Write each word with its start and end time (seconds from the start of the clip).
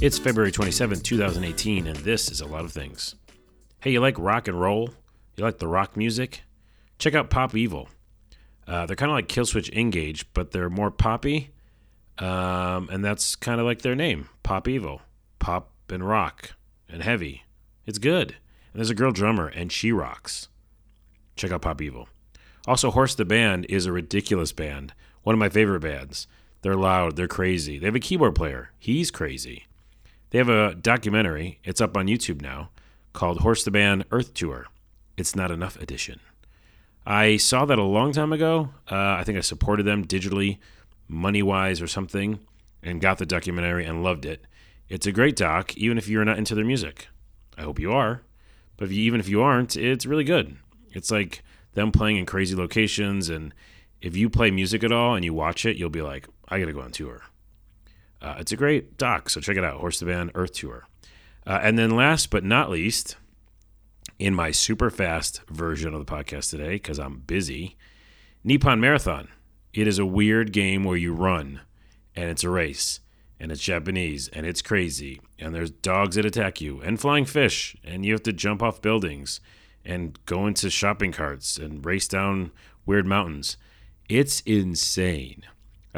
It's 0.00 0.16
February 0.16 0.52
27, 0.52 1.00
2018, 1.00 1.88
and 1.88 1.96
this 1.96 2.30
is 2.30 2.40
a 2.40 2.46
lot 2.46 2.64
of 2.64 2.70
things. 2.70 3.16
Hey, 3.80 3.90
you 3.90 4.00
like 4.00 4.16
rock 4.16 4.46
and 4.46 4.60
roll? 4.60 4.90
You 5.36 5.42
like 5.42 5.58
the 5.58 5.66
rock 5.66 5.96
music? 5.96 6.44
Check 7.00 7.16
out 7.16 7.30
Pop 7.30 7.56
Evil. 7.56 7.88
Uh, 8.64 8.86
they're 8.86 8.94
kind 8.94 9.10
of 9.10 9.16
like 9.16 9.26
Killswitch 9.26 9.72
Engage, 9.72 10.32
but 10.34 10.52
they're 10.52 10.70
more 10.70 10.92
poppy, 10.92 11.50
um, 12.18 12.88
and 12.92 13.04
that's 13.04 13.34
kind 13.34 13.58
of 13.58 13.66
like 13.66 13.82
their 13.82 13.96
name, 13.96 14.28
Pop 14.44 14.68
Evil. 14.68 15.02
Pop 15.40 15.72
and 15.88 16.06
rock 16.06 16.52
and 16.88 17.02
heavy. 17.02 17.42
It's 17.84 17.98
good. 17.98 18.36
And 18.72 18.76
there's 18.76 18.90
a 18.90 18.94
girl 18.94 19.10
drummer, 19.10 19.48
and 19.48 19.72
she 19.72 19.90
rocks. 19.90 20.46
Check 21.34 21.50
out 21.50 21.62
Pop 21.62 21.82
Evil. 21.82 22.08
Also, 22.68 22.92
Horse 22.92 23.16
the 23.16 23.24
Band 23.24 23.66
is 23.68 23.86
a 23.86 23.92
ridiculous 23.92 24.52
band. 24.52 24.94
One 25.24 25.34
of 25.34 25.40
my 25.40 25.48
favorite 25.48 25.80
bands. 25.80 26.28
They're 26.62 26.76
loud, 26.76 27.16
they're 27.16 27.26
crazy. 27.26 27.80
They 27.80 27.86
have 27.86 27.96
a 27.96 28.00
keyboard 28.00 28.36
player. 28.36 28.70
He's 28.78 29.10
crazy. 29.10 29.64
They 30.30 30.38
have 30.38 30.50
a 30.50 30.74
documentary, 30.74 31.58
it's 31.64 31.80
up 31.80 31.96
on 31.96 32.06
YouTube 32.06 32.42
now, 32.42 32.68
called 33.14 33.40
Horse 33.40 33.64
the 33.64 33.70
Band 33.70 34.04
Earth 34.10 34.34
Tour. 34.34 34.66
It's 35.16 35.34
Not 35.34 35.50
Enough 35.50 35.80
Edition. 35.80 36.20
I 37.06 37.38
saw 37.38 37.64
that 37.64 37.78
a 37.78 37.82
long 37.82 38.12
time 38.12 38.34
ago. 38.34 38.68
Uh, 38.90 38.94
I 38.94 39.24
think 39.24 39.38
I 39.38 39.40
supported 39.40 39.84
them 39.84 40.04
digitally, 40.04 40.58
money 41.08 41.42
wise, 41.42 41.80
or 41.80 41.86
something, 41.86 42.40
and 42.82 43.00
got 43.00 43.16
the 43.16 43.24
documentary 43.24 43.86
and 43.86 44.02
loved 44.04 44.26
it. 44.26 44.44
It's 44.90 45.06
a 45.06 45.12
great 45.12 45.34
doc, 45.34 45.74
even 45.78 45.96
if 45.96 46.08
you're 46.08 46.26
not 46.26 46.36
into 46.36 46.54
their 46.54 46.64
music. 46.64 47.08
I 47.56 47.62
hope 47.62 47.78
you 47.78 47.92
are. 47.92 48.20
But 48.76 48.86
if 48.86 48.92
you, 48.92 49.02
even 49.04 49.20
if 49.20 49.30
you 49.30 49.40
aren't, 49.40 49.76
it's 49.76 50.04
really 50.04 50.24
good. 50.24 50.58
It's 50.92 51.10
like 51.10 51.42
them 51.72 51.90
playing 51.90 52.18
in 52.18 52.26
crazy 52.26 52.54
locations. 52.54 53.30
And 53.30 53.54
if 54.02 54.14
you 54.14 54.28
play 54.28 54.50
music 54.50 54.84
at 54.84 54.92
all 54.92 55.14
and 55.14 55.24
you 55.24 55.32
watch 55.32 55.64
it, 55.64 55.78
you'll 55.78 55.88
be 55.88 56.02
like, 56.02 56.28
I 56.50 56.60
got 56.60 56.66
to 56.66 56.72
go 56.74 56.82
on 56.82 56.92
tour. 56.92 57.22
Uh, 58.20 58.36
it's 58.38 58.52
a 58.52 58.56
great 58.56 58.96
doc, 58.96 59.30
so 59.30 59.40
check 59.40 59.56
it 59.56 59.64
out 59.64 59.80
Horse 59.80 60.00
the 60.00 60.06
Band 60.06 60.32
Earth 60.34 60.52
Tour. 60.52 60.86
Uh, 61.46 61.60
and 61.62 61.78
then 61.78 61.90
last 61.90 62.30
but 62.30 62.44
not 62.44 62.70
least, 62.70 63.16
in 64.18 64.34
my 64.34 64.50
super 64.50 64.90
fast 64.90 65.42
version 65.48 65.94
of 65.94 66.04
the 66.04 66.12
podcast 66.12 66.50
today, 66.50 66.72
because 66.72 66.98
I'm 66.98 67.20
busy, 67.20 67.76
Nippon 68.44 68.80
Marathon. 68.80 69.28
It 69.72 69.86
is 69.86 69.98
a 69.98 70.06
weird 70.06 70.52
game 70.52 70.84
where 70.84 70.96
you 70.96 71.12
run 71.12 71.60
and 72.16 72.30
it's 72.30 72.42
a 72.42 72.50
race 72.50 73.00
and 73.38 73.52
it's 73.52 73.62
Japanese 73.62 74.28
and 74.28 74.44
it's 74.44 74.62
crazy 74.62 75.20
and 75.38 75.54
there's 75.54 75.70
dogs 75.70 76.16
that 76.16 76.24
attack 76.24 76.60
you 76.60 76.80
and 76.80 77.00
flying 77.00 77.24
fish 77.24 77.76
and 77.84 78.04
you 78.04 78.12
have 78.12 78.22
to 78.24 78.32
jump 78.32 78.62
off 78.62 78.82
buildings 78.82 79.40
and 79.84 80.18
go 80.26 80.46
into 80.46 80.68
shopping 80.70 81.12
carts 81.12 81.58
and 81.58 81.84
race 81.84 82.08
down 82.08 82.50
weird 82.86 83.06
mountains. 83.06 83.56
It's 84.08 84.40
insane. 84.40 85.44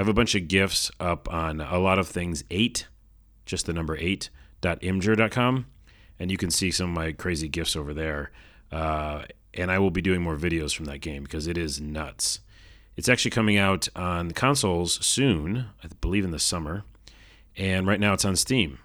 I 0.00 0.02
have 0.02 0.08
a 0.08 0.14
bunch 0.14 0.34
of 0.34 0.48
gifs 0.48 0.90
up 0.98 1.30
on 1.30 1.60
a 1.60 1.78
lot 1.78 1.98
of 1.98 2.08
things 2.08 2.42
eight, 2.50 2.86
just 3.44 3.66
the 3.66 3.74
number 3.74 3.98
eight 3.98 4.30
dot 4.62 4.80
imgur.com, 4.80 5.66
and 6.18 6.30
you 6.30 6.38
can 6.38 6.50
see 6.50 6.70
some 6.70 6.88
of 6.88 6.94
my 6.94 7.12
crazy 7.12 7.48
gifs 7.48 7.76
over 7.76 7.92
there. 7.92 8.30
Uh, 8.72 9.24
and 9.52 9.70
I 9.70 9.78
will 9.78 9.90
be 9.90 10.00
doing 10.00 10.22
more 10.22 10.38
videos 10.38 10.74
from 10.74 10.86
that 10.86 11.02
game 11.02 11.24
because 11.24 11.46
it 11.46 11.58
is 11.58 11.82
nuts. 11.82 12.40
It's 12.96 13.10
actually 13.10 13.32
coming 13.32 13.58
out 13.58 13.88
on 13.94 14.30
consoles 14.30 15.04
soon, 15.04 15.66
I 15.84 15.88
believe 16.00 16.24
in 16.24 16.30
the 16.30 16.38
summer, 16.38 16.84
and 17.54 17.86
right 17.86 18.00
now 18.00 18.14
it's 18.14 18.24
on 18.24 18.36
Steam. 18.36 18.78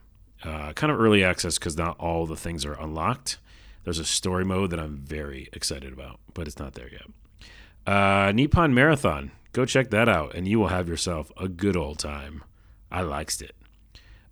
Uh, 0.43 0.73
kind 0.73 0.91
of 0.91 0.99
early 0.99 1.23
access 1.23 1.57
because 1.57 1.77
not 1.77 1.97
all 1.97 2.25
the 2.25 2.35
things 2.35 2.65
are 2.65 2.73
unlocked. 2.73 3.37
There's 3.85 3.99
a 3.99 4.05
story 4.05 4.43
mode 4.43 4.69
that 4.71 4.81
I'm 4.81 4.97
very 4.97 5.47
excited 5.53 5.93
about, 5.93 6.19
but 6.33 6.45
it's 6.45 6.59
not 6.59 6.73
there 6.73 6.89
yet. 6.91 7.07
Uh, 7.87 8.33
Nippon 8.33 8.73
Marathon. 8.73 9.31
Go 9.55 9.63
check 9.63 9.89
that 9.91 10.09
out, 10.09 10.35
and 10.35 10.45
you 10.45 10.59
will 10.59 10.67
have 10.67 10.89
yourself 10.89 11.31
a 11.37 11.47
good 11.47 11.77
old 11.77 11.97
time. 11.97 12.43
I 12.91 13.03
liked 13.03 13.41
it. 13.41 13.55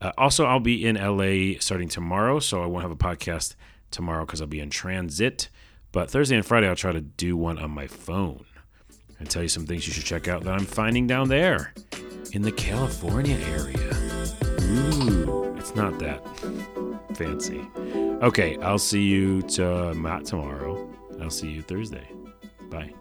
Uh, 0.02 0.12
also, 0.18 0.44
I'll 0.44 0.60
be 0.60 0.86
in 0.86 0.98
LA 0.98 1.58
starting 1.62 1.88
tomorrow, 1.88 2.40
so 2.40 2.62
I 2.62 2.66
won't 2.66 2.82
have 2.82 2.92
a 2.92 2.96
podcast 2.98 3.56
tomorrow 3.90 4.26
because 4.26 4.42
I'll 4.42 4.48
be 4.48 4.60
in 4.60 4.70
transit. 4.70 5.48
But 5.94 6.12
Thursday 6.12 6.36
and 6.36 6.46
Friday, 6.46 6.68
I'll 6.68 6.76
try 6.76 6.92
to 6.92 7.00
do 7.00 7.38
one 7.38 7.58
on 7.58 7.72
my 7.72 7.88
phone 7.88 8.44
and 9.18 9.30
tell 9.30 9.42
you 9.42 9.48
some 9.48 9.66
things 9.66 9.88
you 9.88 9.94
should 9.94 10.04
check 10.04 10.28
out 10.28 10.44
that 10.44 10.54
I'm 10.54 10.66
finding 10.66 11.08
down 11.08 11.30
there 11.30 11.74
in 12.34 12.42
the 12.42 12.52
California 12.52 13.38
area. 13.38 13.94
Ooh, 14.62 15.56
it's 15.58 15.74
not 15.74 16.00
that 16.00 16.22
fancy. 17.16 17.66
Okay, 18.22 18.58
I'll 18.58 18.78
see 18.78 19.04
you 19.04 19.42
to, 19.44 19.94
tomorrow. 20.26 20.94
I'll 21.22 21.30
see 21.30 21.50
you 21.50 21.62
Thursday. 21.62 22.10
Bye. 22.70 22.94